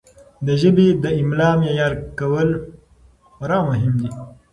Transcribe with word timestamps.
د 0.45 0.47
ژبې 0.61 0.87
د 1.03 1.05
املاء 1.19 1.55
معیار 1.61 1.93
کول 2.19 2.49
خورا 3.33 3.59
مهم 3.69 3.93
دي. 4.01 4.09